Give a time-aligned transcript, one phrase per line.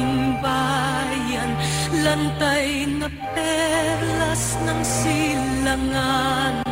[0.00, 1.50] aking bayan.
[2.00, 6.64] Lantay na perlas ng silanganan.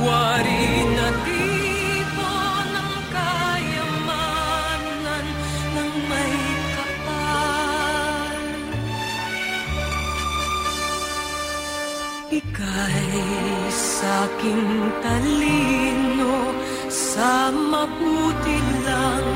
[0.00, 2.32] Wari na tipo
[2.72, 4.24] ng kayamanan
[5.76, 6.36] ng may
[6.72, 8.40] kapal.
[12.32, 13.12] Ika'y
[13.68, 16.56] sa'king talino
[16.88, 18.56] sa mabuti
[18.88, 19.28] lang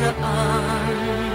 [0.00, 1.29] raan.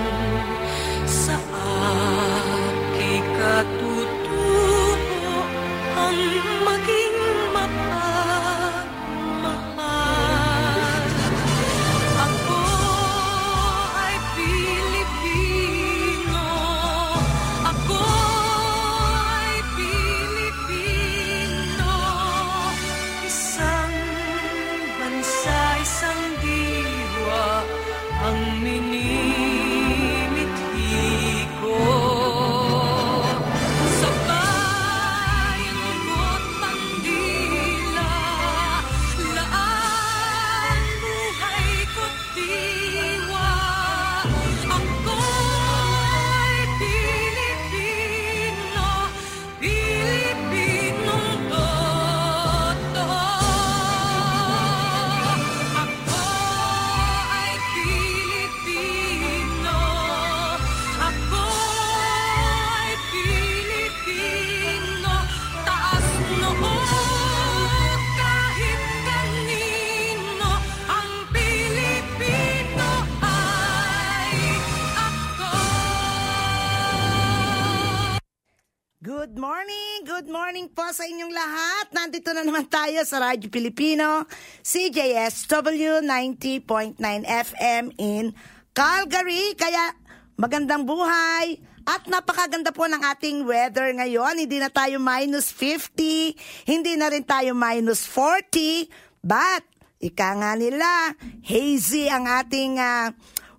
[80.35, 80.67] Morning!
[80.67, 81.95] Po sa inyong lahat.
[81.95, 84.27] Nandito na naman tayo sa Radyo Pilipino,
[84.67, 88.35] CJSW 90.9 FM in
[88.75, 89.55] Calgary.
[89.55, 89.95] Kaya
[90.35, 91.55] magandang buhay
[91.87, 94.35] at napakaganda po ng ating weather ngayon.
[94.35, 98.91] Hindi na tayo minus 50, hindi na rin tayo minus 40,
[99.23, 99.63] but
[100.03, 101.15] ika nga nila,
[101.47, 103.15] hazy ang ating ah,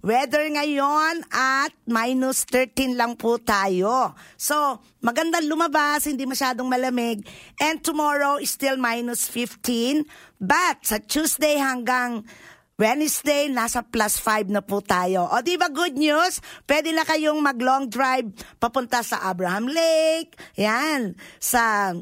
[0.06, 4.14] Weather ngayon at minus 13 lang po tayo.
[4.38, 7.22] So, magandang lumabas, hindi masyadong malamig.
[7.62, 10.02] And tomorrow is still minus 15.
[10.42, 12.26] But sa Tuesday hanggang
[12.74, 15.30] Wednesday, nasa plus 5 na po tayo.
[15.30, 16.42] O di ba good news?
[16.66, 20.34] Pwede na kayong mag long drive papunta sa Abraham Lake.
[20.58, 21.14] Yan.
[21.38, 21.94] Sa,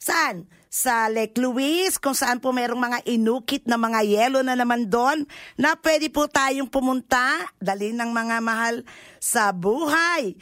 [0.00, 0.48] saan?
[0.76, 5.24] Sa Lake Louise, kung saan po merong mga inukit na mga yelo na naman doon,
[5.56, 8.84] na pwede po tayong pumunta, dali ng mga mahal
[9.16, 10.36] sa buhay.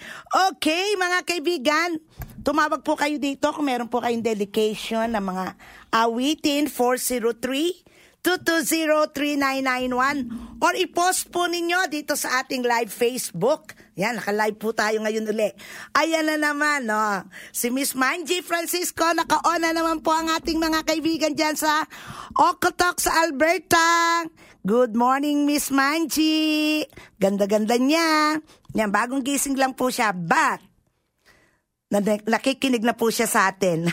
[0.50, 2.02] Okay, mga kaibigan,
[2.42, 5.54] tumawag po kayo dito kung meron po kayong dedication ng mga
[5.94, 7.94] awitin 403
[8.24, 13.76] 220-3991 or i-post po ninyo dito sa ating live Facebook.
[13.94, 15.54] Yan, naka-live po tayo ngayon uli.
[15.94, 17.30] Ayan na naman, no.
[17.54, 21.86] Si Miss Manji Francisco, naka-on na naman po ang ating mga kaibigan dyan sa
[22.34, 23.86] Okotok sa Alberta.
[24.66, 26.82] Good morning, Miss Manji.
[27.22, 28.42] Ganda-ganda niya.
[28.74, 30.10] Yan, bagong gising lang po siya.
[30.10, 30.58] But,
[31.94, 33.86] na nakikinig na po siya sa atin.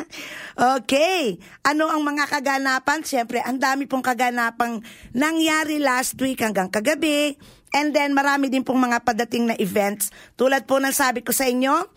[0.80, 1.36] okay.
[1.68, 3.04] Ano ang mga kaganapan?
[3.04, 4.80] Siyempre, ang dami pong kaganapang
[5.12, 7.36] nangyari last week hanggang kagabi.
[7.74, 10.14] And then, marami din pong mga padating na events.
[10.38, 11.90] Tulad po ng sabi ko sa inyo,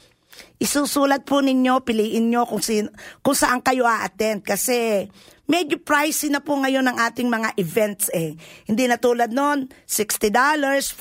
[0.57, 2.89] isusulat po ninyo, piliin nyo kung, sin,
[3.21, 4.41] kung saan kayo a-attend.
[4.41, 5.05] Kasi,
[5.45, 8.33] medyo pricey na po ngayon ang ating mga events eh.
[8.65, 10.97] Hindi na tulad noon, $60, $45.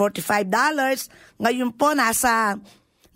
[1.41, 2.61] Ngayon po, nasa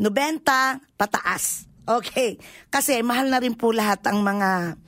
[0.00, 1.68] 90 pataas.
[1.84, 2.40] Okay.
[2.72, 4.80] Kasi mahal na rin po lahat ang mga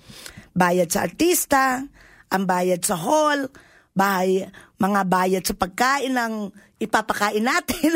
[0.57, 1.85] bayad sa artista,
[2.33, 3.53] ang bayad sa hall,
[3.93, 4.49] bay,
[4.83, 6.51] mga bayad sa pagkain ng
[6.83, 7.95] ipapakain natin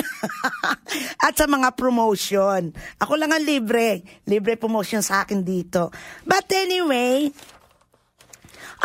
[1.26, 2.70] at sa mga promotion.
[3.02, 4.06] Ako lang ang libre.
[4.22, 5.90] Libre promotion sa akin dito.
[6.22, 7.26] But anyway,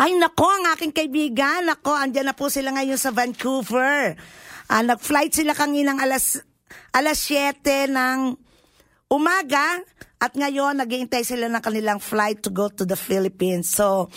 [0.02, 4.18] ay nako, ang aking kaibigan, nako, andyan na po sila ngayon sa Vancouver.
[4.66, 6.42] Ah, nag-flight sila kanginang alas
[6.90, 8.18] alas 7 ng
[9.12, 9.78] umaga
[10.18, 13.70] at ngayon naghihintay sila ng kanilang flight to go to the Philippines.
[13.70, 14.08] So,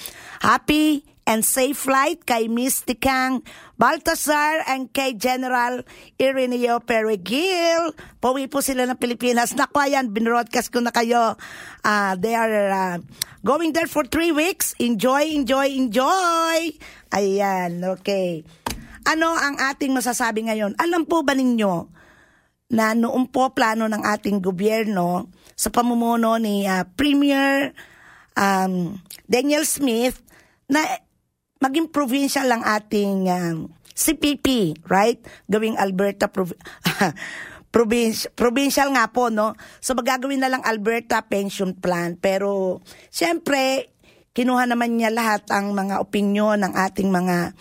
[0.41, 3.41] happy and safe flight kay Miss Tikang
[3.75, 5.81] Baltasar and kay General
[6.21, 7.97] Ireneo Perigil.
[8.21, 9.57] Pauwi po sila ng Pilipinas.
[9.57, 11.35] Naku, ayan, binroadcast ko na kayo.
[11.81, 12.97] Uh, they are uh,
[13.41, 14.77] going there for three weeks.
[14.77, 16.71] Enjoy, enjoy, enjoy.
[17.09, 18.45] Ayan, okay.
[19.05, 20.77] Ano ang ating masasabi ngayon?
[20.77, 21.89] Alam po ba ninyo
[22.73, 27.69] na noong po plano ng ating gobyerno sa pamumuno ni uh, Premier
[28.33, 28.97] um,
[29.29, 30.21] Daniel Smith
[30.65, 30.81] na
[31.59, 33.57] maging provincial lang ating um,
[33.95, 35.19] CPP, right?
[35.47, 36.59] Gawing Alberta Prov-
[37.75, 39.55] provincial, provincial nga po, no?
[39.79, 42.19] So magagawin na lang Alberta Pension Plan.
[42.19, 43.91] Pero, siyempre,
[44.35, 47.55] kinuha naman niya lahat ang mga opinyon ng ating mga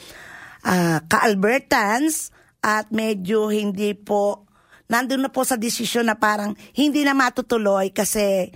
[0.66, 2.34] uh, ka-Albertans
[2.66, 4.44] at medyo hindi po
[4.90, 8.52] nandun na po sa desisyon na parang hindi na matutuloy kasi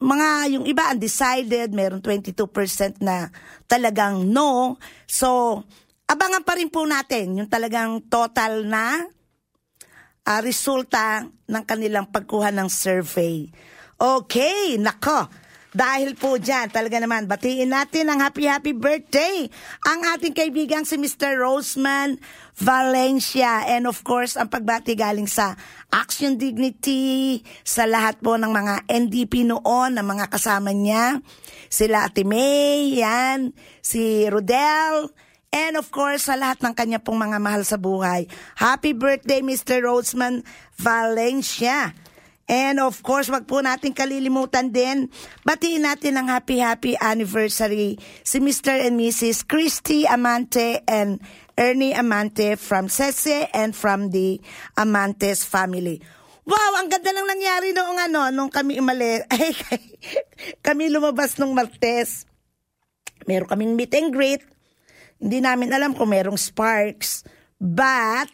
[0.00, 3.28] mga yung iba undecided, meron 22% na
[3.68, 4.80] talagang no.
[5.04, 5.60] So,
[6.08, 9.04] abangan pa rin po natin yung talagang total na
[10.24, 13.44] uh, resulta ng kanilang pagkuha ng survey.
[14.00, 15.28] Okay, nako.
[15.70, 19.46] Dahil po dyan, talaga naman, batiin natin ang happy happy birthday
[19.86, 21.38] ang ating kaibigang si Mr.
[21.38, 22.18] Roseman
[22.58, 23.62] Valencia.
[23.70, 25.54] And of course, ang pagbati galing sa
[25.94, 31.22] Action Dignity, sa lahat po ng mga NDP noon, ng mga kasama niya.
[31.70, 35.14] Sila Ate May, yan, si Rodel,
[35.50, 38.30] And of course, sa lahat ng kanya pong mga mahal sa buhay.
[38.54, 39.82] Happy birthday, Mr.
[39.82, 40.46] Roseman
[40.78, 41.90] Valencia.
[42.50, 45.06] And of course, wag po natin kalilimutan din,
[45.46, 47.94] batiin natin ang happy-happy anniversary
[48.26, 48.74] si Mr.
[48.74, 49.46] and Mrs.
[49.46, 51.22] Christy Amante and
[51.54, 54.42] Ernie Amante from Sese and from the
[54.74, 56.02] Amantes family.
[56.42, 59.54] Wow, ang ganda lang nangyari noong ano, nung kami umali, ay,
[60.58, 62.26] kami lumabas nung Martes.
[63.30, 64.42] Meron kaming meet and greet.
[65.22, 67.22] Hindi namin alam kung merong sparks.
[67.62, 68.26] But,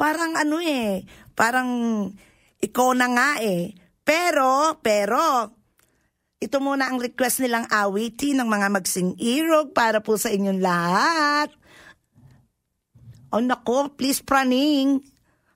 [0.00, 1.04] parang ano eh,
[1.36, 1.68] parang
[2.58, 3.74] ikaw na nga eh.
[4.02, 5.52] Pero, pero,
[6.38, 11.50] ito muna ang request nilang awiti ng mga magsing irog para po sa inyong lahat.
[13.30, 15.02] Oh nako, please praning.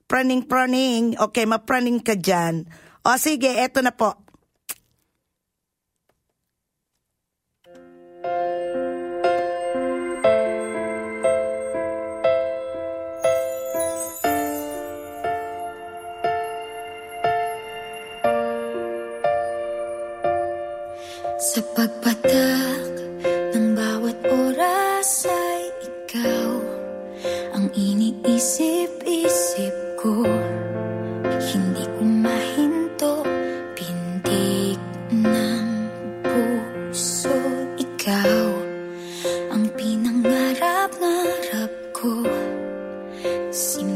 [0.07, 1.17] Praning, praning.
[1.17, 2.69] Okay, mapraning ka dyan.
[3.03, 4.22] O sige, eto na po.
[28.43, 30.27] Iniisip-isip ko
[31.23, 33.23] Hindi ko mahinto
[33.79, 34.83] Pindig
[35.15, 35.67] ng
[36.27, 37.39] puso.
[37.79, 38.43] Ikaw
[39.55, 42.27] ang pinangarap-ngarap ko.
[43.55, 43.92] Simula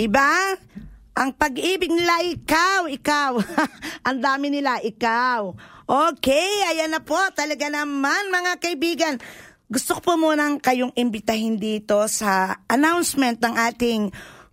[0.00, 0.56] di ba?
[1.20, 3.36] Ang pag-ibig nila ikaw, ikaw.
[4.08, 5.52] Ang dami nila ikaw.
[5.84, 7.20] Okay, ayan na po.
[7.36, 9.20] Talaga naman mga kaibigan.
[9.68, 14.02] Gusto ko po munang kayong imbitahin dito sa announcement ng ating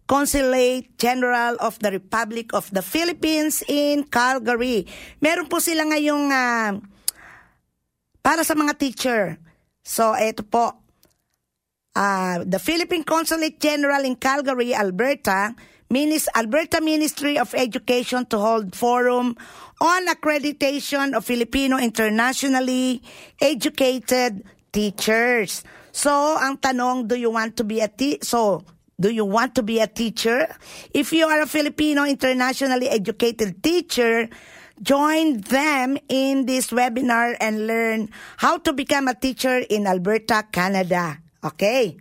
[0.08, 4.84] Consulate General of the Republic of the Philippines in Calgary.
[5.24, 6.76] Meron po sila ngayong ah,
[8.20, 9.40] para sa mga teacher.
[9.88, 10.87] So, eto po.
[11.98, 15.58] Ah, the Philippine Consulate General in Calgary, Alberta,
[15.90, 19.34] Minis Alberta Ministry of Education to hold forum
[19.82, 23.02] on accreditation of Filipino internationally
[23.42, 25.66] educated teachers.
[25.90, 28.62] So, ang tanong, do you want to be a te- so
[29.02, 30.46] do you want to be a teacher?
[30.94, 34.30] If you are a Filipino internationally educated teacher,
[34.86, 41.26] join them in this webinar and learn how to become a teacher in Alberta, Canada.
[41.44, 41.98] Okay.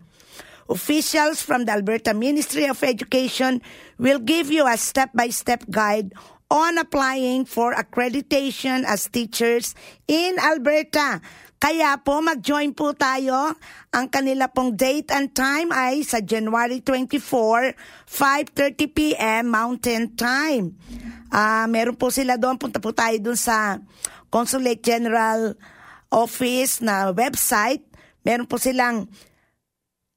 [0.66, 3.62] Officials from the Alberta Ministry of Education
[3.98, 6.10] will give you a step-by-step guide
[6.50, 9.78] on applying for accreditation as teachers
[10.10, 11.22] in Alberta.
[11.56, 13.56] Kaya po mag-join po tayo.
[13.94, 17.72] Ang kanila pong date and time ay sa January 24,
[18.04, 19.48] 5.30 p.m.
[19.48, 20.76] Mountain Time.
[21.32, 22.60] Ah, meron po sila doon.
[22.60, 23.80] Punta po tayo doon sa
[24.28, 25.56] Consulate General
[26.12, 27.85] Office na website.
[28.26, 29.06] Meron po silang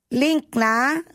[0.10, 1.06] link na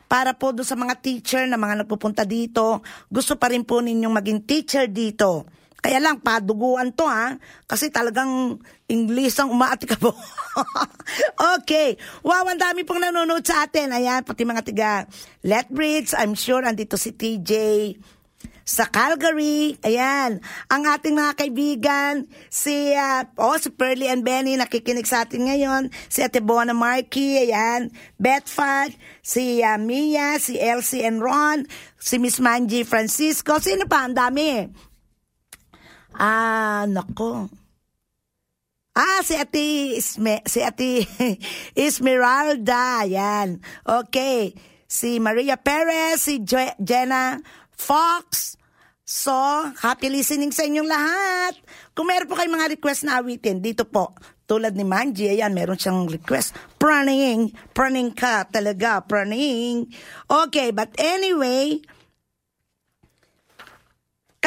[0.10, 2.82] para po doon sa mga teacher na mga nagpupunta dito.
[3.14, 5.46] Gusto pa rin po ninyong maging teacher dito.
[5.88, 7.40] Kaya lang, paduguan to ha.
[7.64, 8.60] Kasi talagang
[8.92, 10.12] English ang umaatik po.
[11.56, 11.96] okay.
[12.28, 13.96] Wow, ang dami pong nanonood sa atin.
[13.96, 15.08] Ayan, pati mga tiga
[15.48, 16.12] Letbridge.
[16.20, 17.56] I'm sure andito si TJ
[18.68, 19.80] sa Calgary.
[19.80, 25.48] Ayan, ang ating mga kaibigan, si, uh, oh, si Pearly and Benny, nakikinig sa atin
[25.48, 25.88] ngayon.
[26.12, 27.96] Si Ate Bona Marky, ayan.
[28.20, 28.92] Betfad,
[29.24, 31.64] si uh, Mia, si Elsie and Ron,
[31.96, 33.56] si Miss Manji Francisco.
[33.64, 34.04] Sino pa?
[34.04, 34.68] Ang dami.
[36.18, 37.46] Ah, nako.
[38.98, 41.06] Ah, si Ate, Isme, si Ate
[41.78, 43.62] Esmeralda, yan.
[43.86, 44.58] Okay.
[44.90, 47.38] Si Maria Perez, si jo- Jenna
[47.78, 48.58] Fox.
[49.06, 49.32] So,
[49.86, 51.54] happy listening sa inyong lahat.
[51.94, 54.18] Kung meron po kayong mga request na awitin, dito po.
[54.50, 56.58] Tulad ni Manji, ayan, meron siyang request.
[56.82, 59.86] Praning, praning ka talaga, praning.
[60.26, 61.78] Okay, but anyway,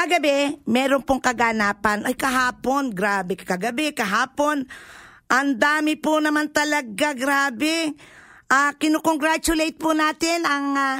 [0.00, 2.08] Kagabi, meron pong kaganapan.
[2.08, 3.36] Ay, kahapon, grabe.
[3.36, 4.64] Kagabi, kahapon.
[5.28, 7.92] Ang dami po naman talaga, grabe.
[8.48, 10.96] Ah, kinukongratulate po natin ang ah,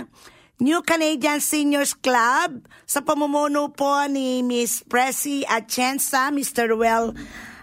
[0.61, 6.69] New Canadian Seniors Club sa pamumuno po ni Miss Presi Atienza, Mr.
[6.69, 7.17] Ruel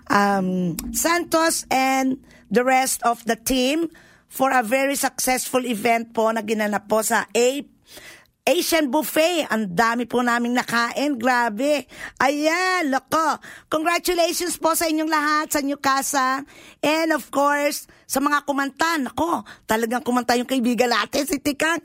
[0.09, 2.17] um, Santos, and
[2.49, 3.93] the rest of the team
[4.25, 7.76] for a very successful event po na ginanap po sa A
[8.47, 9.43] Asian Buffet.
[9.51, 11.19] Ang dami po naming nakain.
[11.19, 11.83] Grabe.
[12.23, 13.43] Ayan, loko.
[13.67, 16.47] Congratulations po sa inyong lahat sa Newcastle.
[16.79, 18.95] And of course, sa mga kumanta.
[18.95, 21.83] Nako, talagang kumanta yung kaibigan natin, si Tikang.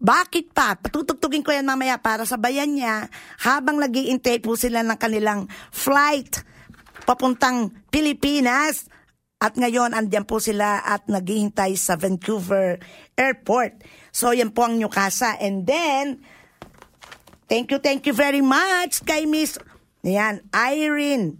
[0.00, 0.80] Bakit pa?
[0.80, 3.10] Patutugtugin ko yan mamaya para sa bayan niya
[3.42, 3.92] habang nag
[4.40, 6.40] po sila ng kanilang flight
[7.04, 8.88] papuntang Pilipinas.
[9.38, 12.82] At ngayon, andyan po sila at naghihintay sa Vancouver
[13.14, 13.86] Airport.
[14.18, 15.38] So, yan po ang Newcastle.
[15.38, 16.18] And then,
[17.46, 19.62] thank you, thank you very much kay Miss,
[20.02, 21.38] yan, Irene.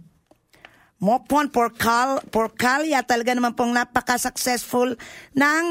[1.03, 4.95] Mopon Porcal, Porcalia, talaga naman pong napaka-successful
[5.35, 5.63] ng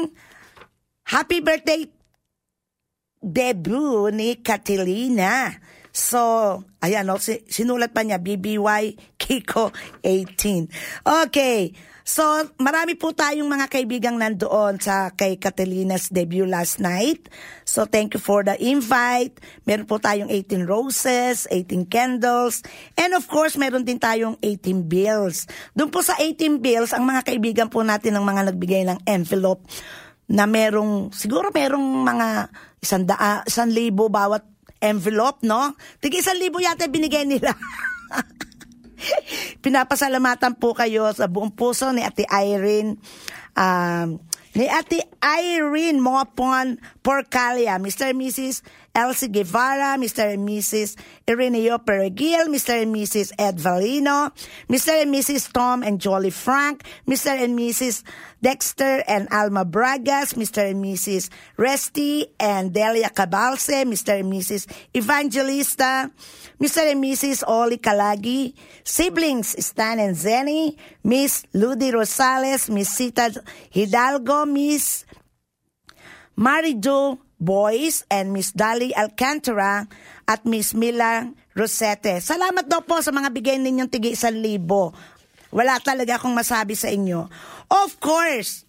[1.09, 1.89] happy birthday
[3.17, 5.57] debut ni Catalina.
[5.89, 9.73] So, ayan, si- sinulat pa niya, BBY Kiko
[10.05, 10.69] 18.
[11.25, 11.73] Okay,
[12.09, 12.25] so
[12.57, 17.29] marami po tayong mga kaibigang nandoon sa kay Catalina's debut last night.
[17.69, 19.37] So, thank you for the invite.
[19.69, 22.65] Meron po tayong 18 roses, 18 candles,
[22.97, 25.45] and of course, meron din tayong 18 bills.
[25.77, 29.69] Doon po sa 18 bills, ang mga kaibigan po natin ng mga nagbigay ng envelope
[30.25, 32.49] na merong, siguro merong mga
[32.81, 34.41] isang, daa, isang libo bawat
[34.81, 35.77] envelope, no?
[36.01, 37.53] Tig isang libo yata binigay nila.
[39.63, 42.99] Pinapasalamatan po kayo sa buong puso ni Ate Irene.
[43.55, 44.19] Um,
[44.55, 48.11] ni Ate Irene Mopon Porcalia, Mr.
[48.11, 48.61] and Mrs.
[48.95, 50.33] Elsie Guevara, Mr.
[50.33, 50.97] and Mrs.
[51.27, 52.81] Ireneo Perigil, Mr.
[52.81, 53.31] and Mrs.
[53.37, 54.33] Ed Valino,
[54.67, 55.01] Mr.
[55.01, 55.51] and Mrs.
[55.53, 57.31] Tom and Jolly Frank, Mr.
[57.31, 58.03] and Mrs.
[58.41, 60.69] Dexter and Alma Bragas, Mr.
[60.69, 61.29] and Mrs.
[61.57, 64.19] Resty and Delia Cabalse, Mr.
[64.19, 64.65] and Mrs.
[64.95, 66.11] Evangelista,
[66.59, 66.91] Mr.
[66.91, 67.47] and Mrs.
[67.47, 68.51] Oli Kalagi,
[68.83, 70.75] siblings Stan and Zenny,
[71.07, 73.31] Miss Ludi Rosales, Miss Sita
[73.71, 75.07] Hidalgo, Miss
[76.35, 79.87] Marijo Boys and Miss Dali Alcantara
[80.27, 82.19] at Miss Mila Rosete.
[82.19, 84.91] Salamat daw po sa mga bigay ninyong tigi isang libo.
[85.49, 87.25] Wala talaga akong masabi sa inyo.
[87.71, 88.68] Of course,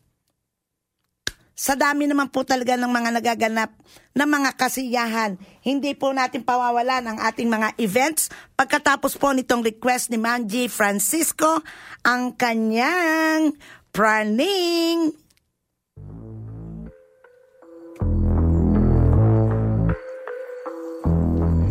[1.60, 3.70] sa dami naman po talaga ng mga nagaganap
[4.16, 8.32] na mga kasiyahan, hindi po natin pawawalan ang ating mga events.
[8.56, 11.60] Pagkatapos po nitong request ni Manji Francisco,
[12.00, 13.52] ang kanyang
[13.92, 15.12] praning.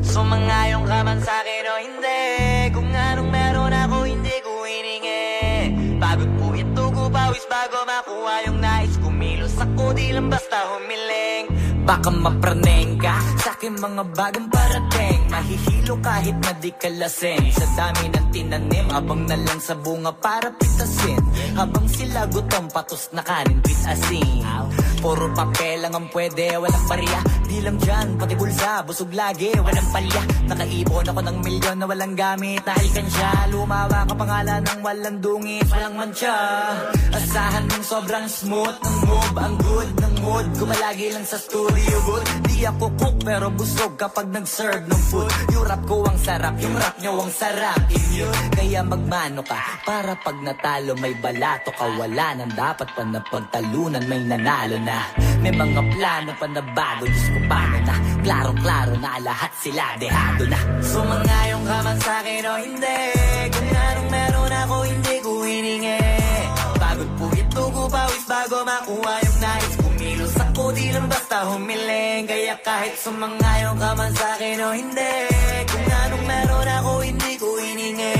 [0.06, 1.98] Sumangayong ka man sa'kin o hindi
[10.09, 11.45] di lang basta humiling.
[11.85, 13.13] Baka mapraneng ka
[13.45, 15.21] sa aking mga bagong parating
[15.89, 17.49] Mahihilo kahit na di ka lasing.
[17.49, 21.17] Sa dami ng tinanim Abang na lang sa bunga para pitasin.
[21.58, 24.45] Habang sila gutom patos na kanin with asin.
[25.02, 27.19] Puro papel lang ang pwede, walang barya.
[27.49, 30.21] Di lang dyan, pati bulsa, busog lagi, walang palya.
[30.45, 32.62] Nakaipon ako ng milyon na walang gamit.
[32.62, 36.38] Dahil kansya, lumawa ka pangalan ng walang dungis Walang mancha
[37.15, 39.36] Asahan mong sobrang smooth ng move.
[39.39, 42.30] Ang good ng pagod Kumalagi lang sa studio booth.
[42.45, 45.32] Di ako cook pero busog kapag nag-serve ng food.
[45.58, 47.79] Yung rap ko ang sarap, yung rap nyo ang sarap.
[47.87, 51.87] Inyo, kaya magmano ka Para pag natalo may balato ka.
[51.95, 55.07] Wala nang dapat pa na pagtalunan May nanalo na.
[55.39, 57.95] May mga plano pa na bago Diyos ko paano na?
[58.27, 60.59] Klaro-klaro na lahat sila dehado na.
[60.83, 62.99] Sumangayong ka man sa'kin o hindi.
[63.55, 66.03] Kung anong meron ako hindi ko hiningi.
[66.75, 69.78] Pagod po ito ko pawis bago makuha yung nais
[70.69, 75.15] Ako di lang basta humiling Kaya kahit sumangayong ka man sa'kin o hindi
[75.65, 78.17] Kung anong meron ako hindi ko hiningi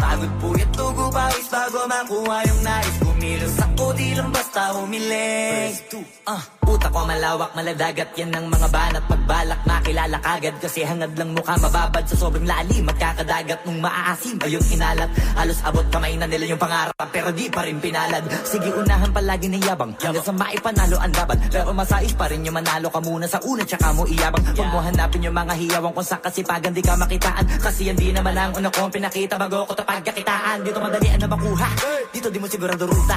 [0.00, 2.96] Pagod ito ko pawis bago makuha yung nais.
[2.96, 5.76] Kumilos ako di lang basta humiling
[6.24, 6.40] Ah,
[6.76, 9.04] utak ko malawak, maladagat Yan ang mga banat.
[9.08, 11.56] Pagbalak makilala kagad Kasi hangad lang mukha.
[11.56, 14.36] Mababad Sa sobrang lalim Magkakadagat nung maaasim.
[14.44, 18.22] Ayun inalat Halos abot kamay na nila yung pangarap Pero di pa rin pinalad.
[18.44, 19.92] Sige unahan palagi ng yabang.
[19.96, 23.64] Hanggang sa maipanalo ang laban Pero masais pa rin yung manalo ka muna sa una
[23.64, 24.44] Tsaka mo iyabang.
[24.52, 27.44] Huwag mo hanapin yung mga hiyawang Kung sa kasipagan di ka makitaan.
[27.58, 29.40] Kasi yan di naman ang una kong pinakita.
[29.40, 31.68] Bago ko tapagkakitaan Dito madalian na makuha
[32.12, 33.16] Dito di mo sigurado ruta.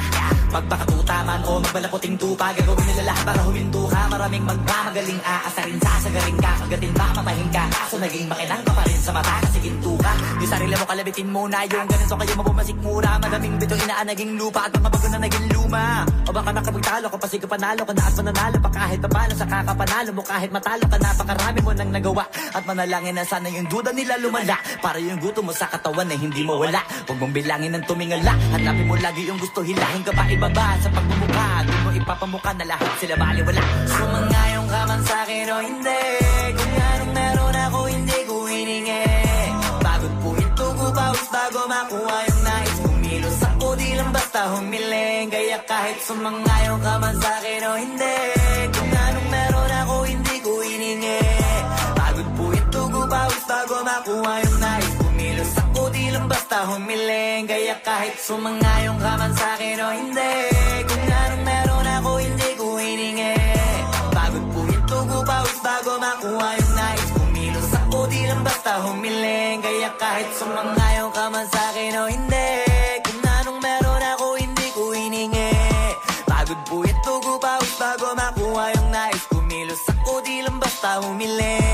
[0.49, 6.39] Pagpakatuta man o magbalakoting tupa Gagawin nila lahat para huminto ka Maraming magmamagaling aasarin Sasagaring
[6.39, 7.63] ka, kagatin mamamahin ka.
[7.73, 10.11] Kaso naging makinang ka pa rin sa mata Kasi ginto ka.
[10.39, 13.11] Yung sarili mo kalabitin muna Yung ganito kayo mabumasik mura.
[13.17, 15.85] Madaming bito inaan naging lupa At mga bago na naging luma.
[16.05, 18.69] O baka nakapagtalo ka pa sige panalo ka na At mananalo pa.
[18.69, 22.23] Kahit papalo Sa kakapanalo mo kahit matalo ka Napakarami mo nang nagawa.
[22.53, 24.57] At manalangin na sana yung duda nila lumala.
[24.79, 28.33] Para yung gusto mo sa katawan na hindi mo wala Huwag mong bilangin ng tumingala.
[28.53, 31.47] Hanapin mo lagi yung gusto hilahin ka pa ibaba Sa pagmumukha.
[31.65, 36.01] Doon mo ipapamukha na lahat sila baliwala Sumangayong ka man sa'kin o hindi
[36.57, 39.05] Kung anong meron ako hindi ko hiningi.
[39.85, 42.77] Pagod po ito ko pawis bago makuha yung nais.
[42.81, 48.17] Kumilos ako di lang basta humiling Kaya kahit sumangayong ka man sa'kin o hindi
[48.73, 51.21] Kung anong meron ako hindi ko hiningi.
[51.93, 54.93] Pagod po ito ko pawis bago makuha yung nais.
[54.97, 60.33] Kumilos ako di lang basta humiling Kaya kahit sumangayong ka man sa'kin o hindi
[60.89, 61.58] Kung anong meron
[65.89, 71.47] bago makuha yung nais Kumilos ako di lang basta humiling Kaya kahit sumangayong ka man
[71.49, 72.49] sa'kin o hindi.
[73.01, 75.53] Kung anong meron ako hindi ko hiningi.
[76.29, 81.68] Pagod po ito ko pawis bago makuha yung nais Kumilos ako di lang basta humiling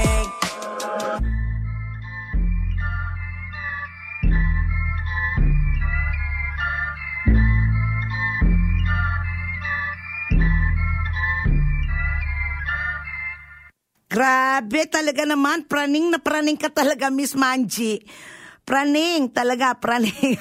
[14.56, 15.68] Grabe talaga naman.
[15.68, 18.00] Praning na praning ka talaga, Miss Manji.
[18.63, 20.39] Praning, talaga, praning.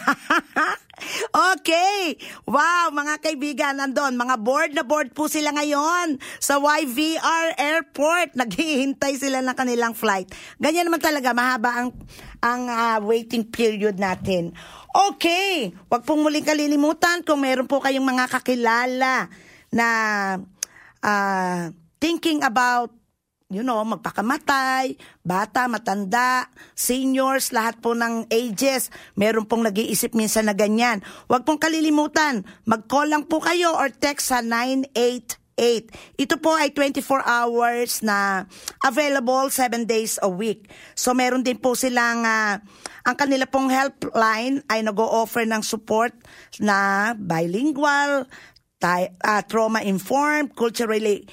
[1.51, 2.15] okay.
[2.47, 4.15] Wow, mga kaibigan, nandun.
[4.15, 8.35] Mga board na board po sila ngayon sa YVR Airport.
[8.39, 10.31] Naghihintay sila ng kanilang flight.
[10.63, 11.91] Ganyan naman talaga, mahaba ang,
[12.39, 14.55] ang ah, waiting period natin.
[14.95, 19.27] Okay, wag pong muling kalilimutan kung meron po kayong mga kakilala
[19.75, 19.89] na
[21.03, 22.95] ah, thinking about
[23.55, 30.55] you know, magpakamatay, bata, matanda, seniors, lahat po ng ages, meron pong nag-iisip minsan na
[30.59, 31.01] ganyan.
[31.31, 36.19] Huwag pong kalilimutan, mag-call lang po kayo or text sa 988.
[36.19, 38.51] Ito po ay 24 hours na
[38.83, 40.67] available 7 days a week.
[40.99, 42.59] So meron din po silang, ah,
[43.07, 46.11] ang kanila pong helpline ay nag-o-offer ng support
[46.59, 48.27] na bilingual,
[48.83, 51.25] ti- ah, trauma-informed, culturally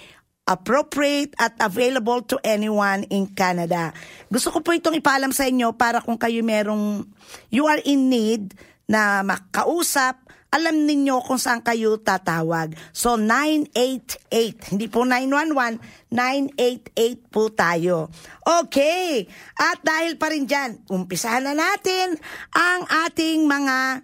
[0.45, 3.93] appropriate at available to anyone in Canada.
[4.27, 7.05] Gusto ko po itong ipaalam sa inyo para kung kayo merong
[7.53, 8.57] you are in need
[8.89, 10.19] na makausap,
[10.51, 12.75] alam ninyo kung saan kayo tatawag.
[12.91, 15.79] So 988, hindi po 911,
[16.11, 18.11] 988 po tayo.
[18.43, 22.19] Okay, at dahil pa rin dyan, umpisahan na natin
[22.51, 24.03] ang ating mga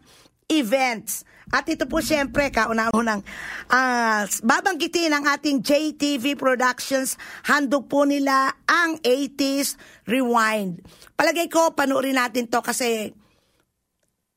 [0.55, 1.26] events.
[1.47, 3.23] At ito po siyempre, kauna-unang
[3.71, 7.15] ah, babanggitin ang ating JTV Productions.
[7.47, 10.83] Handog po nila ang 80s Rewind.
[11.15, 13.15] Palagay ko, panoorin natin to kasi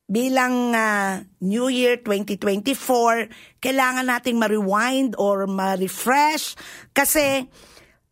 [0.06, 6.54] bilang ah, New Year 2024, kailangan nating ma-rewind or ma-refresh
[6.94, 7.46] kasi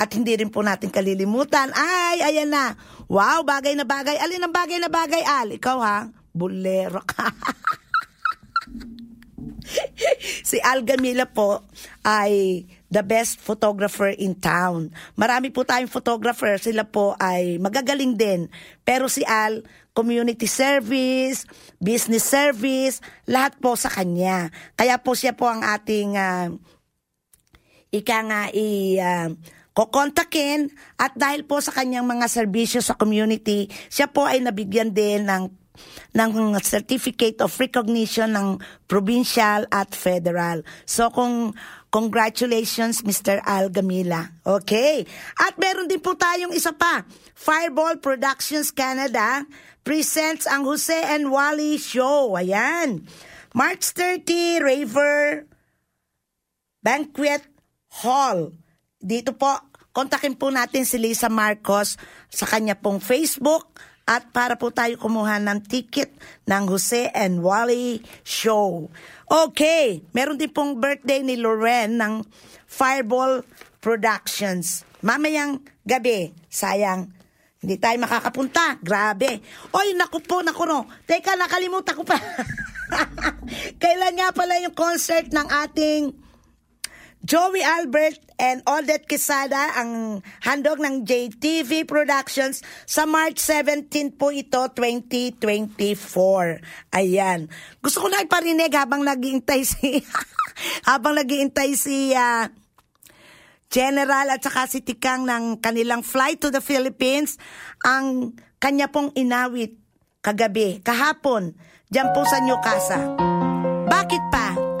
[0.00, 1.68] At hindi rin po natin kalilimutan.
[1.76, 2.72] Ay, ayan na.
[3.12, 4.16] Wow, bagay na bagay.
[4.16, 5.60] Alin ang bagay na bagay, Al?
[5.60, 6.08] Ikaw ha?
[6.32, 7.28] Bolero ka.
[10.48, 11.60] si Al Gamila po
[12.02, 14.92] ay the best photographer in town.
[15.16, 18.52] Marami po tayong photographer, sila po ay magagaling din.
[18.84, 21.44] Pero si Al, community service,
[21.76, 24.48] business service, lahat po sa kanya.
[24.76, 26.48] Kaya po siya po ang ating ah,
[27.92, 29.28] ika nga i ah,
[29.72, 30.68] kokontakin
[31.00, 35.48] at dahil po sa kanyang mga serbisyo sa community, siya po ay nabigyan din ng
[36.12, 40.60] ng certificate of recognition ng provincial at federal.
[40.84, 41.56] So kung
[41.88, 43.40] congratulations Mr.
[43.44, 44.28] Al Gamila.
[44.44, 45.04] Okay.
[45.40, 47.04] At meron din po tayong isa pa.
[47.32, 49.44] Fireball Productions Canada
[49.82, 52.38] presents ang Jose and Wally Show.
[52.38, 53.06] Ayan.
[53.52, 55.44] March 30, Raver
[56.80, 57.44] Banquet
[58.02, 58.56] Hall.
[58.96, 59.52] Dito po,
[59.92, 62.00] kontakin po natin si Lisa Marcos
[62.32, 63.76] sa kanya pong Facebook
[64.08, 66.10] at para po tayo kumuha ng ticket
[66.48, 68.90] ng Jose and Wally Show.
[69.30, 72.14] Okay, meron din pong birthday ni Loren ng
[72.66, 73.46] Fireball
[73.78, 74.82] Productions.
[75.02, 77.10] Mamayang gabi, sayang,
[77.62, 78.82] hindi tayo makakapunta.
[78.82, 79.38] Grabe.
[79.70, 80.90] Oy, naku po, naku no.
[81.06, 82.18] Teka, nakalimutan ko pa.
[83.82, 86.10] Kailan nga pala yung concert ng ating
[87.22, 94.58] Joey Albert and Odette Quesada ang handog ng JTV Productions sa March 17 po ito,
[94.74, 95.38] 2024.
[96.98, 97.46] Ayan.
[97.78, 100.02] Gusto ko na iparinig habang naghihintay si
[100.90, 102.50] habang naghihintay si ah,
[103.72, 107.40] General at saka si Tikang ng kanilang flight to the Philippines
[107.80, 109.80] ang kanya pong inawit
[110.20, 111.56] kagabi, kahapon,
[111.88, 113.00] dyan po sa New Casa.
[113.88, 114.71] Bakit pa?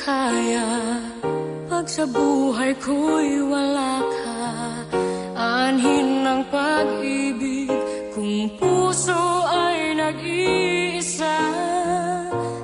[0.00, 0.96] Kaya.
[1.68, 4.36] Pag sa buhay ko'y wala ka
[5.32, 7.72] Anhin ng pag-ibig.
[8.12, 9.16] Kung puso
[9.48, 11.40] ay nag-iisa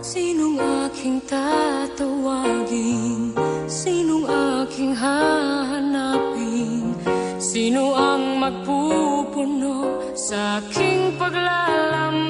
[0.04, 3.32] Sinong aking tatawagin?
[3.64, 6.92] Sinong aking hahanapin
[7.40, 12.25] Sino ang magpupuno sa aking paglalambing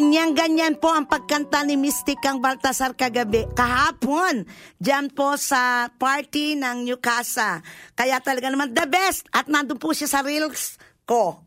[0.00, 4.48] Ganyan-ganyan po ang pagkanta ni Mysticang Baltasar kagabi, kahapon,
[4.80, 7.60] dyan po sa party ng Newcastle.
[7.92, 11.44] Kaya talaga naman the best at nandun po siya sa Reels ko.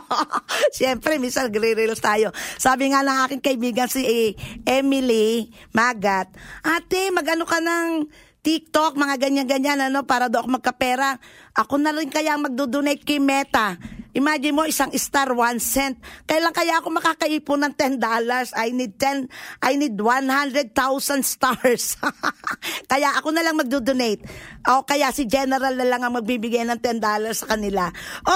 [0.80, 2.32] Siyempre, minsan nagre-reels tayo.
[2.56, 4.32] Sabi nga ng aking kaibigan si
[4.64, 6.32] Emily Magat,
[6.64, 8.08] Ate, magano ka ng
[8.40, 11.20] TikTok, mga ganyan-ganyan, ano, para do ako magkapera.
[11.52, 13.76] Ako na rin kaya magdo-donate kay Meta.
[14.12, 15.98] Imagine mo, isang star, one cent.
[16.26, 18.50] Kailan kaya ako makakaipon ng 10 dollars?
[18.58, 19.30] I need 10,
[19.62, 20.74] I need 100,000
[21.22, 21.94] stars.
[22.90, 24.26] kaya ako na lang magdo-donate.
[24.66, 27.88] O kaya si General na lang ang magbibigay ng 10 dollars sa kanila.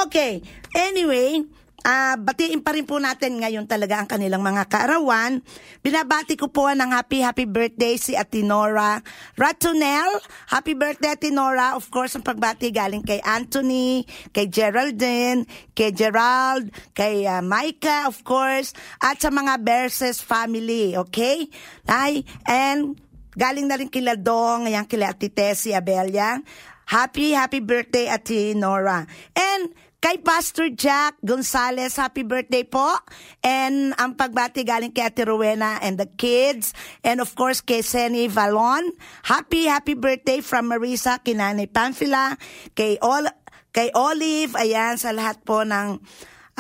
[0.07, 0.41] Okay,
[0.79, 1.43] anyway,
[1.85, 5.45] Ah, batiin pa rin po natin ngayon talaga ang kanilang mga kaarawan.
[5.85, 9.05] Binabati ko po ng happy happy birthday si Atinora
[9.37, 10.17] Ratunel.
[10.49, 11.77] Happy birthday Atinora.
[11.77, 15.45] Of course, ang pagbati galing kay Anthony, kay Geraldine,
[15.77, 18.73] kay Gerald, kay uh, Micah, of course,
[19.05, 21.53] at sa mga Berses family, okay?
[21.85, 22.97] Ay, and
[23.37, 26.41] galing na rin kila Dong, ayan kila Ati Tessie Abelia.
[26.89, 29.05] Happy, happy birthday, Ati Nora.
[29.37, 29.73] And
[30.05, 32.93] Kay Pastor Jack Gonzales, happy birthday po.
[33.41, 36.77] And ang pagbati galing kay Ate Rowena and the kids.
[37.01, 38.85] And of course, kay Senny Valon.
[39.25, 42.37] Happy, happy birthday from Marisa, Kinanay Pamphila,
[42.77, 43.33] kay, Ol
[43.73, 45.97] kay Olive, ayan, sa lahat po ng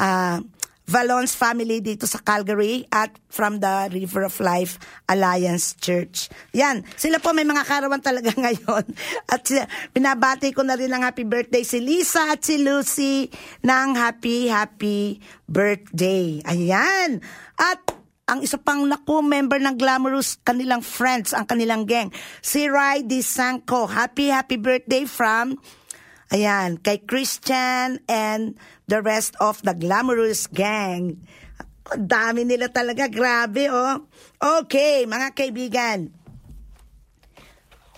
[0.00, 0.40] uh,
[0.84, 4.76] Valon's family dito sa Calgary at from the River of Life
[5.08, 6.28] Alliance Church.
[6.52, 8.84] Yan, sila po may mga karawan talaga ngayon.
[9.24, 9.48] At
[9.96, 13.32] pinabati ko na rin ng happy birthday si Lisa at si Lucy
[13.64, 15.18] ng happy, happy
[15.48, 16.44] birthday.
[16.44, 17.24] Ayan.
[17.56, 17.80] At
[18.24, 22.08] ang isa pang naku member ng Glamorous kanilang friends, ang kanilang gang,
[22.40, 23.84] si Rai Di Sanko.
[23.84, 25.60] Happy, happy birthday from
[26.32, 28.56] Ayan, kay Christian and
[28.88, 31.20] the rest of the glamorous gang.
[31.92, 34.08] Ang dami nila talaga, grabe oh.
[34.40, 36.08] Okay, mga kaibigan.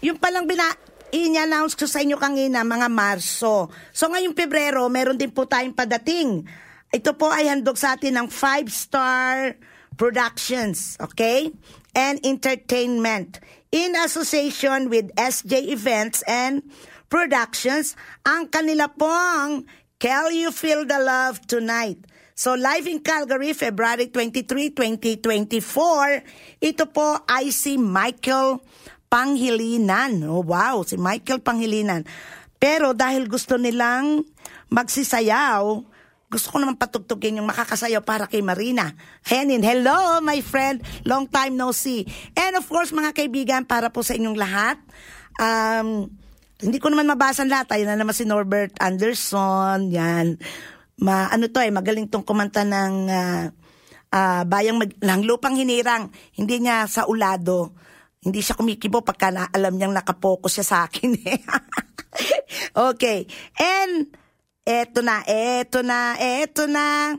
[0.03, 0.66] Yung palang bina
[1.14, 3.70] i-announce ko sa inyo kanina, mga Marso.
[3.95, 6.45] So ngayong Pebrero, meron din po tayong padating.
[6.91, 9.57] Ito po ay handog sa atin ng 5-star
[9.95, 11.55] productions, okay?
[11.97, 13.41] And entertainment
[13.72, 16.61] in association with SJ Events and
[17.07, 17.94] Productions
[18.26, 22.02] ang kanila pong Can You Feel the Love Tonight?
[22.36, 24.76] So live in Calgary, February 23,
[25.24, 26.61] 2024.
[26.61, 28.61] Ito po ay si Michael
[29.09, 30.20] Panghilinan.
[30.28, 32.04] Oh, wow, si Michael Panghilinan.
[32.61, 34.20] Pero dahil gusto nilang
[34.68, 35.80] magsisayaw,
[36.26, 38.92] gusto ko naman patugtugin yung makakasayaw para kay Marina.
[39.24, 42.04] Henin, hello my friend, long time no see.
[42.34, 44.76] And of course mga kaibigan, para po sa inyong lahat,
[45.38, 46.11] um,
[46.57, 47.76] hindi ko naman mabasa lahat.
[47.76, 49.92] Ayun na naman si Norbert Anderson.
[49.92, 50.40] Yan.
[51.04, 53.44] Ma, ano to eh, magaling tong kumanta ng uh,
[54.09, 56.09] uh, bayang mag, ng lupang hinirang.
[56.32, 57.76] Hindi niya sa ulado.
[58.24, 61.12] Hindi siya kumikibo pagka na, alam niyang nakapokus siya sa akin.
[62.16, 62.32] Eh.
[62.72, 63.28] okay.
[63.61, 64.09] And,
[64.64, 67.12] eto na, eto na, eto na.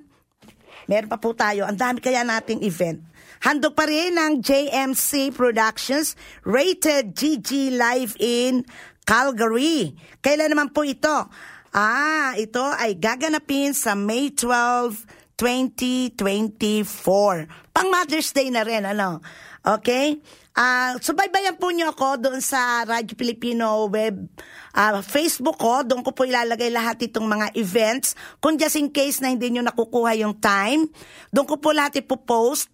[0.90, 1.70] Meron pa po tayo.
[1.70, 2.98] Ang dami kaya nating event.
[3.46, 8.66] Handog pa rin ng JMC Productions Rated GG Live in
[9.08, 9.96] Calgary.
[10.20, 11.32] Kailan naman po ito?
[11.72, 15.08] Ah, ito ay gaganapin sa May 12,
[15.40, 17.48] 2024.
[17.72, 19.24] Pang Mother's Day na rin, ano?
[19.64, 20.20] Okay?
[20.58, 24.26] Uh, subaybayan po niyo ako doon sa Radyo Pilipino web
[24.74, 25.86] uh, Facebook ko.
[25.86, 28.18] Doon ko po ilalagay lahat itong mga events.
[28.42, 30.90] Kung just in case na hindi niyo nakukuha yung time,
[31.30, 32.74] doon ko po lahat ipopost.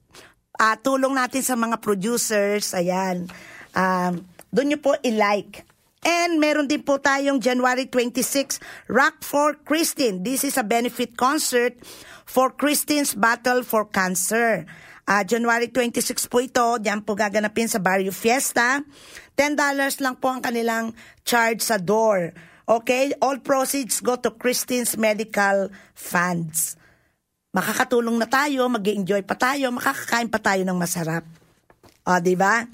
[0.56, 2.72] Uh, tulong natin sa mga producers.
[2.72, 3.28] Ayan.
[3.76, 4.16] Uh,
[4.54, 5.73] doon niyo po i-like.
[6.04, 8.60] And meron din po tayong January 26,
[8.92, 10.20] Rock for Christine.
[10.20, 11.80] This is a benefit concert
[12.28, 14.68] for Christine's Battle for Cancer.
[15.04, 18.84] Uh, January 26 po ito, diyan po gaganapin sa Barrio Fiesta.
[19.36, 19.60] $10
[20.00, 22.32] lang po ang kanilang charge sa door.
[22.68, 23.12] Okay?
[23.20, 26.80] All proceeds go to Christine's Medical Funds.
[27.52, 31.24] Makakatulong na tayo, mag enjoy pa tayo, makakakain pa tayo ng masarap.
[32.08, 32.66] O, di ba?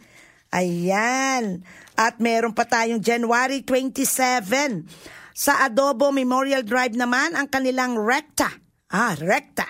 [0.49, 1.61] Ayan.
[1.99, 4.87] At meron pa tayong January 27.
[5.35, 8.47] Sa Adobo Memorial Drive naman, ang kanilang Recta.
[8.87, 9.67] Ah, Recta.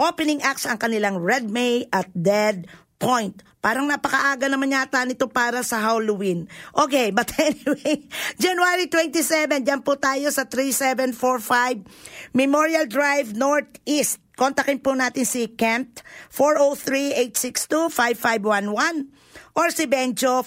[0.00, 2.64] Opening acts ang kanilang Red May at Dead
[2.96, 3.44] Point.
[3.60, 6.48] Parang napakaaga naman yata nito para sa Halloween.
[6.72, 8.00] Okay, but anyway,
[8.40, 11.84] January 27, dyan po tayo sa 3745
[12.32, 14.24] Memorial Drive Northeast.
[14.38, 16.00] Kontakin po natin si Kent
[16.32, 19.17] 403-862-5511
[19.54, 20.42] or si Benjo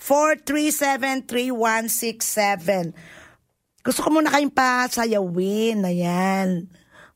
[0.00, 2.92] 587-437-3167.
[3.84, 5.80] Gusto ko muna kayong pasayawin.
[5.86, 6.68] Ayan.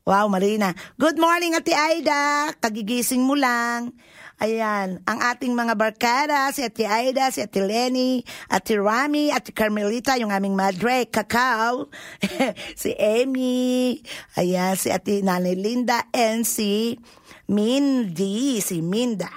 [0.03, 0.75] Wow, Marina.
[0.99, 2.51] Good morning, Ate Aida.
[2.59, 3.95] Kagigising mo lang.
[4.43, 10.19] Ayan, ang ating mga barkada, si Ate Aida, si Ate Lenny, Ate Rami, Ate Carmelita,
[10.19, 11.87] yung aming madre, Kakao,
[12.81, 14.01] si Amy,
[14.35, 16.99] ayan, si Ate Nanay Linda, and si
[17.47, 19.29] Mindy, si Minda.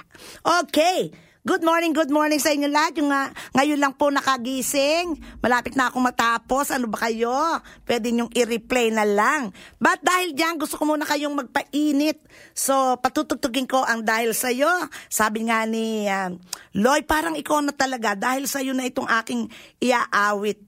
[0.42, 1.10] Okay,
[1.46, 2.98] Good morning, good morning sa inyo lahat.
[2.98, 5.14] Yung nga, ngayon lang po nakagising.
[5.38, 6.74] Malapit na akong matapos.
[6.74, 7.62] Ano ba kayo?
[7.86, 9.54] Pwede nyong i-replay na lang.
[9.78, 12.18] But dahil dyan, gusto ko muna kayong magpainit.
[12.50, 14.90] So, patutugtugin ko ang dahil sa'yo.
[15.06, 16.34] Sabi nga ni um,
[16.74, 18.18] Loy, parang ikaw na talaga.
[18.18, 19.46] Dahil sa'yo na itong aking
[19.78, 20.58] iaawit.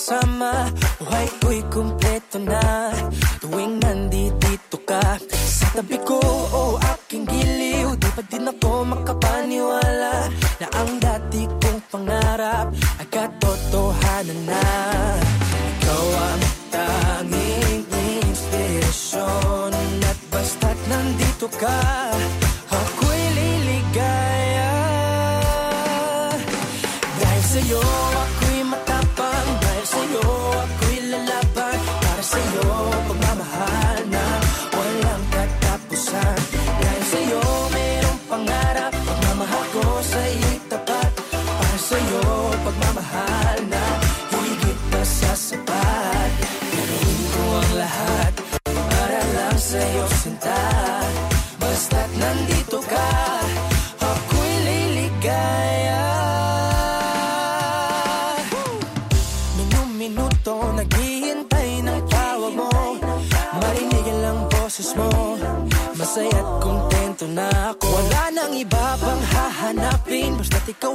[0.00, 2.88] Kasama Buhay ko'y kumpleto na?
[3.44, 6.16] Tuwing nandito ka Sa tabi ko
[6.56, 14.40] o aking giliw Di pa din ako makapaniwala Na ang dati kong pangarap Ay katotohanan
[14.48, 14.64] na.
[15.68, 16.42] Ikaw ang
[16.72, 17.84] tanging
[18.24, 21.80] inspirasyon At basta't nandito ka
[22.72, 24.72] Ako'y liligaya.
[27.20, 27.84] Dahil sa'yo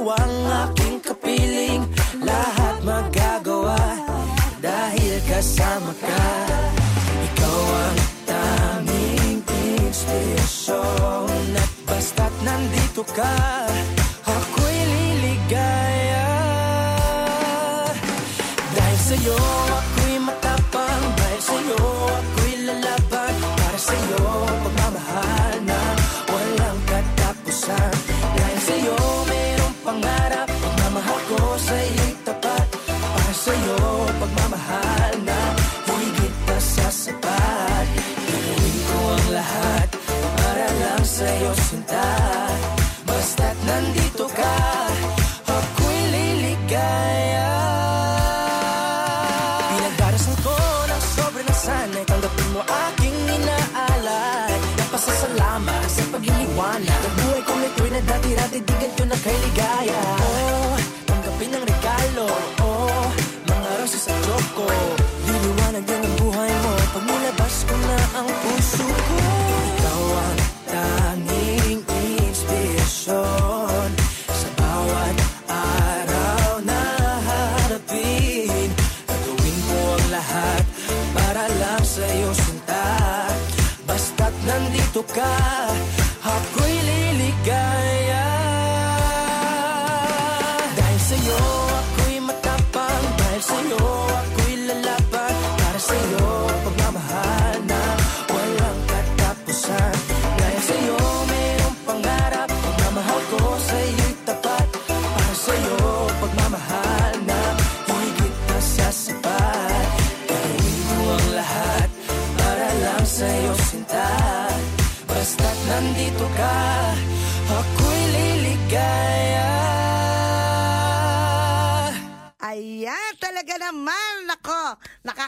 [0.06, 1.82] ikaw ang aking kapiling.
[2.22, 3.74] Lahat magagawa
[4.62, 6.30] Dahil kasama ka.
[7.26, 9.42] Ikaw ang tanging
[9.82, 11.58] inspirasyon.
[11.58, 13.45] At basta't nandito ka
[84.96, 85.85] nandito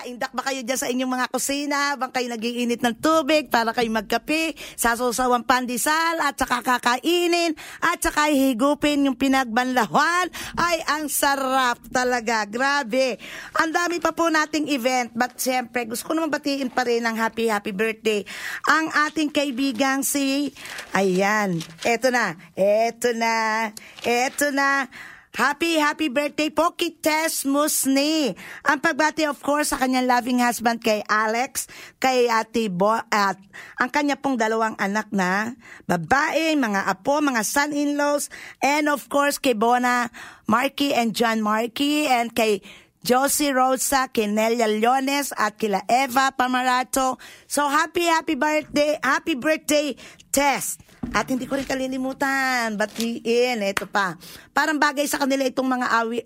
[0.09, 3.93] nakaindak ba kayo dyan sa inyong mga kusina habang kayo nagiinit ng tubig para kayo
[3.93, 7.53] magkape, sasawsawang pandesal at saka kakainin
[7.85, 10.33] at saka higupin yung pinagbanlawan.
[10.57, 12.49] Ay, ang sarap talaga.
[12.49, 13.21] Grabe.
[13.61, 17.17] Ang dami pa po nating event but siyempre gusto ko naman batiin pa rin ng
[17.21, 18.25] happy happy birthday
[18.65, 20.57] ang ating kaibigang si
[20.97, 23.69] ayan, eto na, eto na,
[24.01, 24.89] eto na.
[25.37, 28.33] Happy, happy birthday po kay Tess Musni.
[28.65, 31.69] Ang pagbati of course sa kanyang loving husband kay Alex,
[32.01, 33.37] kay Ate Bo, at
[33.77, 35.53] ang kanya pong dalawang anak na
[35.85, 38.33] babae, mga apo, mga son-in-laws,
[38.65, 40.09] and of course kay Bona
[40.49, 42.65] Marky and John Marky, and kay
[43.05, 47.21] Josie Rosa, Kinelia Leones, at kila Eva Pamarato.
[47.47, 49.95] So, happy, happy birthday, happy birthday,
[50.33, 50.88] Test.
[51.15, 54.19] At hindi ko rin kalilimutan, batiin, ito pa.
[54.53, 56.23] Parang bagay sa kanila itong mga awi,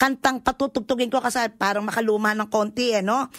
[0.00, 3.30] kantang patutugtugin ko kasi parang makaluma ng konti, eh, no?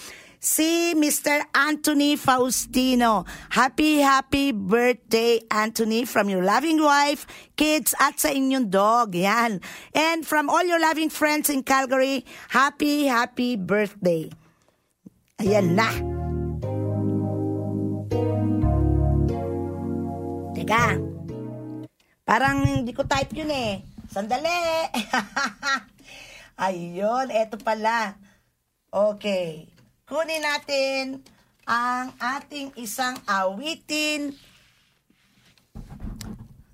[0.46, 1.50] Si Mr.
[1.58, 3.26] Anthony Faustino.
[3.50, 7.26] Happy, happy birthday, Anthony, from your loving wife,
[7.58, 9.18] kids, at sa inyong dog.
[9.18, 9.58] Yan.
[9.98, 14.30] And from all your loving friends in Calgary, happy, happy birthday.
[15.42, 16.15] Ayan na.
[20.66, 20.98] Teka.
[22.26, 23.86] Parang hindi ko type yun eh.
[24.10, 24.90] Sandali.
[26.66, 28.18] Ayun, eto pala.
[28.90, 29.70] Okay.
[30.10, 31.22] Kunin natin
[31.70, 34.34] ang ating isang awitin.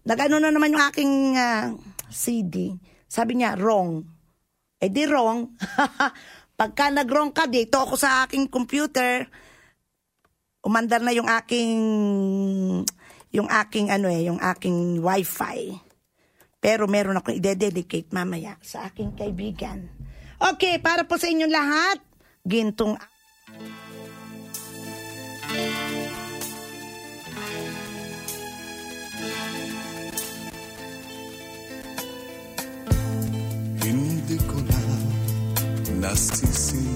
[0.07, 1.75] Nagano na naman yung aking ah,
[2.07, 2.71] CD.
[3.11, 4.07] Sabi niya, wrong.
[4.79, 5.51] Eh di wrong.
[6.63, 9.27] Pagka nag-wrong ka, dito ako sa aking computer,
[10.63, 11.75] umandar na yung aking
[13.31, 15.75] yung aking ano eh, yung aking wifi.
[16.61, 19.89] Pero meron akong ide-dedicate mamaya sa aking kaibigan.
[20.37, 21.97] Okay, para po sa inyong lahat,
[22.45, 22.99] gintong
[33.81, 34.79] Hindi ko na
[36.07, 36.90] nasisilangan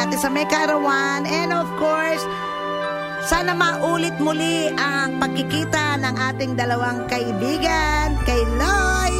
[0.00, 1.22] natin sa may karawan.
[1.28, 2.24] And of course,
[3.24, 9.14] sana maulit muli ang pagkikita ng ating dalawang kaibigan, kay Loy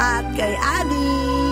[0.00, 1.43] at kay Abby.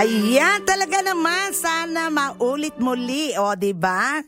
[0.00, 1.52] Ayan, talaga naman.
[1.52, 3.36] Sana maulit muli.
[3.36, 4.24] O, di ba?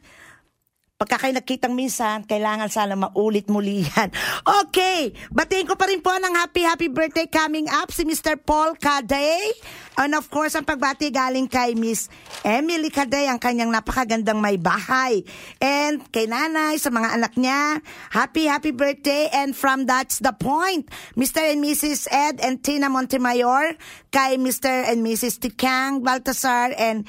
[1.12, 4.08] Pagka kayo nakitang minsan, kailangan sana maulit muli yan.
[4.64, 8.40] Okay, batiin ko pa rin po ng happy, happy birthday coming up si Mr.
[8.40, 9.52] Paul Caday.
[10.00, 12.08] And of course, ang pagbati galing kay Miss
[12.40, 15.20] Emily Caday, ang kanyang napakagandang may bahay.
[15.60, 19.28] And kay nanay, sa mga anak niya, happy, happy birthday.
[19.36, 21.44] And from That's the Point, Mr.
[21.44, 22.08] and Mrs.
[22.08, 23.76] Ed and Tina Montemayor,
[24.08, 24.88] kay Mr.
[24.88, 25.44] and Mrs.
[25.44, 27.04] Tikang Baltasar, and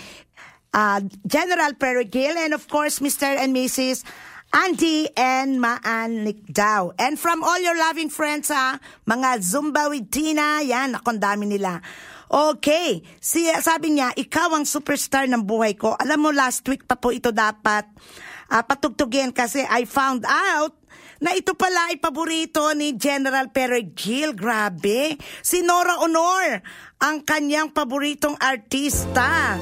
[0.73, 3.29] uh, General Perigil, and of course, Mr.
[3.29, 4.03] and Mrs.
[4.53, 6.93] Andy and Maanik daw.
[7.01, 8.77] And from all your loving friends, ha,
[9.09, 11.81] mga Zumba with Tina, yan, ako, ang dami nila.
[12.29, 15.97] Okay, si, sabi niya, ikaw ang superstar ng buhay ko.
[15.97, 17.85] Alam mo, last week pa po ito dapat
[18.49, 20.77] ah, patugtugin kasi I found out
[21.17, 24.37] na ito pala ay paborito ni General Perigil.
[24.37, 25.17] Grabe.
[25.41, 26.61] Si Nora Honor,
[27.01, 29.57] ang kanyang paboritong artista.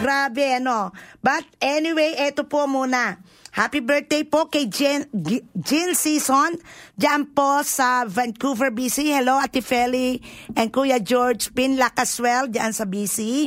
[0.00, 0.90] Grabe, ano.
[1.22, 3.18] But anyway, eto po muna.
[3.54, 6.58] Happy birthday po kay Jen, G- Jill Season.
[6.98, 9.14] Diyan po sa Vancouver, BC.
[9.14, 10.18] Hello, Ate Feli
[10.58, 13.46] and Kuya George Pinla Caswell diyan sa BC.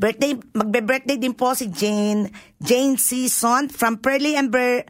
[0.00, 4.86] Birthday, magbe-birthday din po si Jane, Jane Season from Pearly and Ber,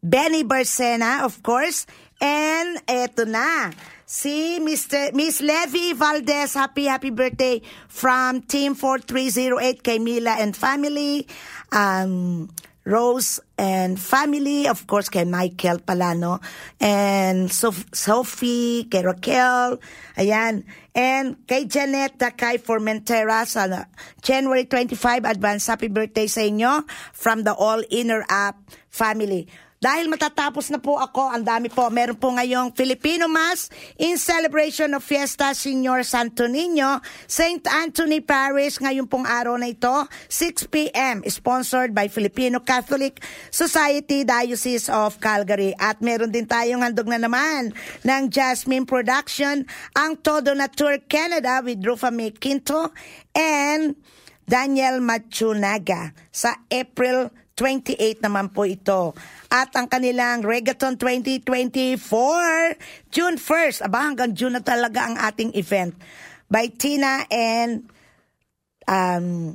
[0.00, 1.84] Benny Barcena, of course.
[2.22, 3.68] And eto na,
[4.06, 5.12] si Mr.
[5.12, 11.26] Miss Levy Valdez, happy, happy birthday from Team 4308 kay Mila and family.
[11.72, 12.50] Um,
[12.84, 16.36] Rose and family, of course, kay Michael Palano,
[16.76, 19.80] and Sophie, kay Raquel,
[20.20, 23.88] ayan, and kay Janetta, kay Formentera, sa
[24.20, 26.84] January 25, advance happy birthday sa inyo
[27.16, 28.60] from the All Inner App
[28.92, 29.48] family.
[29.84, 33.68] Dahil matatapos na po ako, ang dami po, meron po ngayong Filipino Mass
[34.00, 37.60] in celebration of Fiesta Senior Santo Niño, St.
[37.68, 39.92] Anthony Parish, ngayon pong araw na ito,
[40.32, 43.20] 6 p.m., sponsored by Filipino Catholic
[43.52, 45.76] Society Diocese of Calgary.
[45.76, 47.76] At meron din tayong handog na naman
[48.08, 52.88] ng Jasmine Production, ang Todo Natur Canada with Rufa May Quinto
[53.36, 54.00] and
[54.48, 59.14] Daniel Machunaga sa April 28 naman po ito.
[59.46, 61.94] At ang kanilang Reggaeton 2024,
[63.14, 63.86] June 1st.
[63.86, 65.94] Aba, hanggang June na talaga ang ating event.
[66.50, 67.86] By Tina and
[68.90, 69.54] um,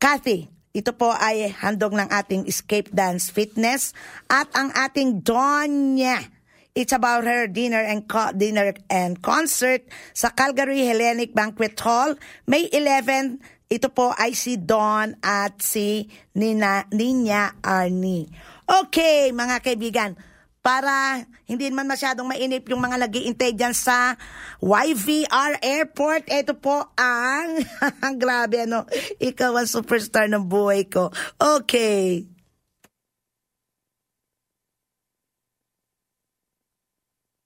[0.00, 0.48] Kathy.
[0.72, 3.92] Ito po ay handog ng ating Escape Dance Fitness
[4.32, 6.16] at ang ating Donya.
[6.72, 9.84] It's about her dinner and co- dinner and concert
[10.16, 12.16] sa Calgary Hellenic Banquet Hall,
[12.48, 13.36] May 11.
[13.72, 16.04] Ito po ay si Dawn at si
[16.36, 18.28] Nina, Ninya Arnie.
[18.68, 20.12] Okay, mga kaibigan,
[20.60, 24.20] para hindi naman masyadong mainip yung mga nag-iintay dyan sa
[24.60, 26.28] YVR Airport.
[26.28, 27.64] Ito po ang,
[28.22, 28.84] grabe ano,
[29.16, 31.08] ikaw ang superstar ng buhay ko.
[31.40, 32.28] Okay.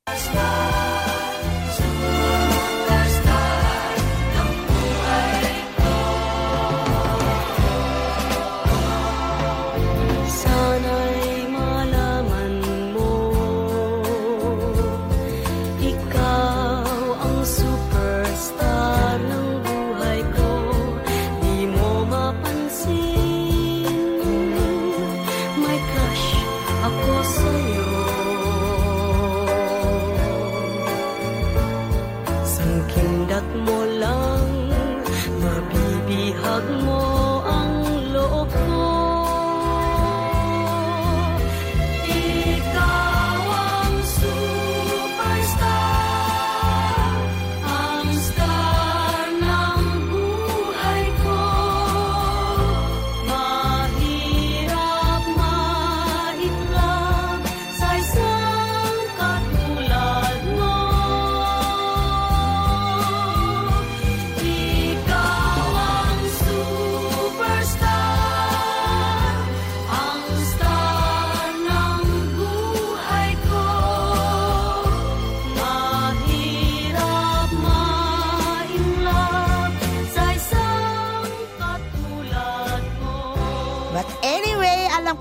[0.06, 0.85] Sana'y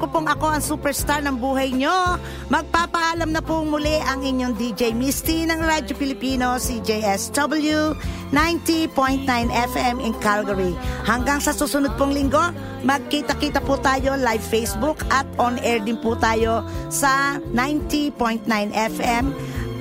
[0.03, 2.19] ako ang superstar ng buhay nyo.
[2.51, 7.95] Magpapaalam na po muli ang inyong DJ Misty ng Radyo Pilipino, CJSW
[8.33, 10.75] 90.9 FM in Calgary.
[11.07, 12.51] Hanggang sa susunod pong linggo,
[12.83, 18.43] magkita-kita po tayo live Facebook at on-air din po tayo sa 90.9
[18.73, 19.25] FM.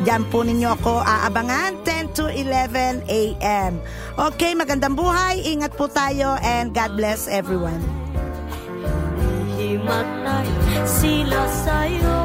[0.05, 3.81] Diyan po ninyo ako aabangan 10 to 11 a.m.
[4.21, 5.41] Okay, magandang buhay.
[5.43, 8.04] Ingat po tayo and God bless everyone.
[9.85, 10.49] Himatay
[10.89, 12.24] sila sa'yo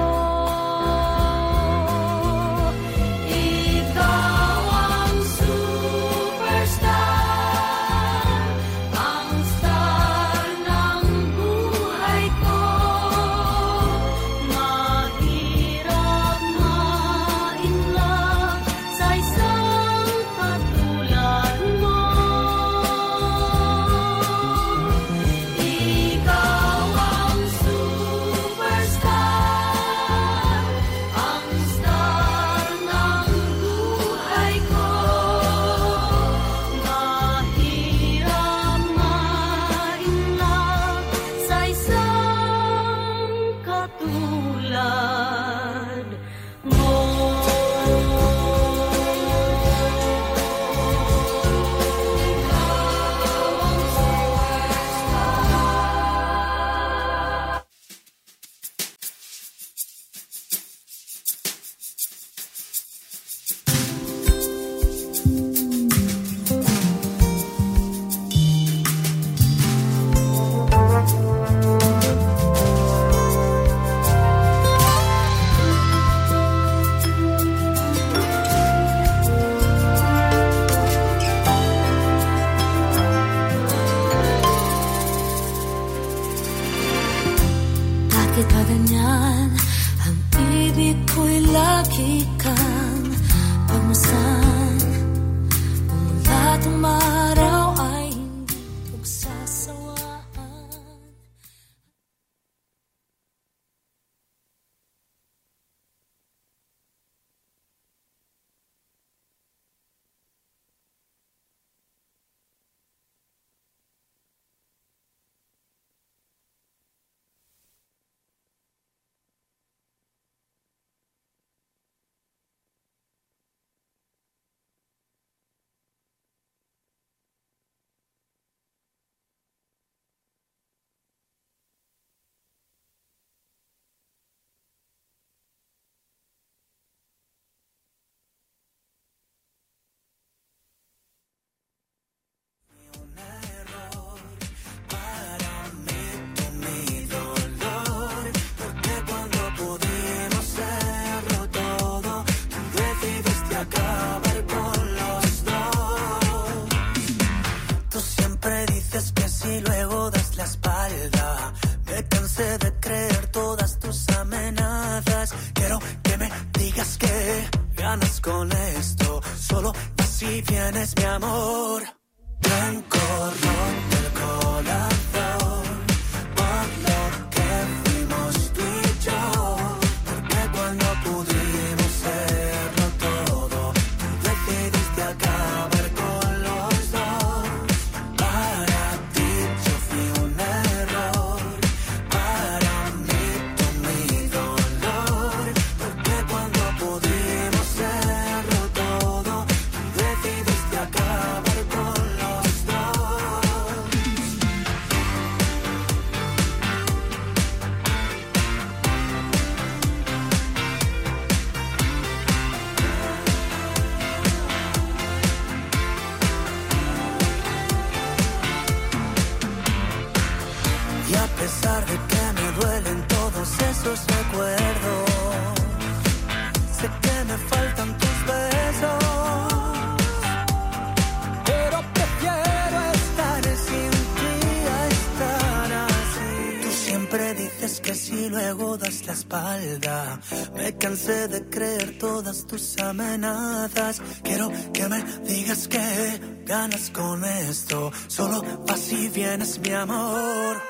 [240.55, 244.01] Me cansé de creer todas tus amenazas.
[244.23, 247.91] Quiero que me digas que ganas con esto.
[248.07, 250.61] Solo vas y vienes, mi amor.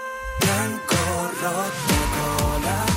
[0.41, 0.95] Blanco
[1.41, 2.88] roto el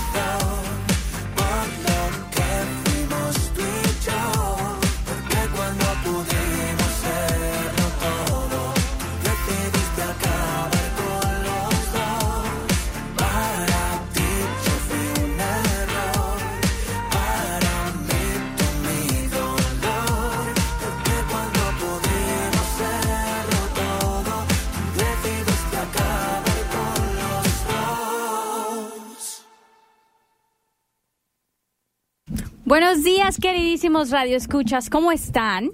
[33.38, 35.70] queridísimos Radio Escuchas, ¿cómo están?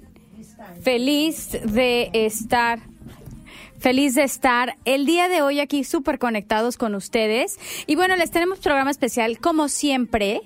[0.81, 2.79] Feliz de estar.
[3.79, 7.57] Feliz de estar el día de hoy aquí súper conectados con ustedes.
[7.87, 10.41] Y bueno, les tenemos programa especial como siempre